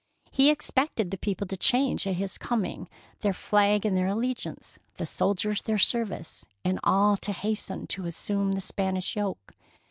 He 0.31 0.49
expected 0.49 1.11
the 1.11 1.17
people 1.19 1.45
to 1.45 1.55
change 1.55 2.07
at 2.07 2.15
his 2.15 2.39
coming 2.39 2.89
their 3.19 3.33
flag 3.33 3.85
and 3.85 3.95
their 3.95 4.07
allegiance, 4.07 4.79
the 4.97 5.05
soldiers 5.05 5.61
their 5.61 5.77
service, 5.77 6.43
and 6.65 6.79
all 6.83 7.17
to 7.17 7.31
has 7.31 7.67
ten 7.67 7.85
to 7.85 8.07
assume 8.07 8.53
the 8.53 8.61
Spanish 8.61 9.15
yoke. 9.15 9.53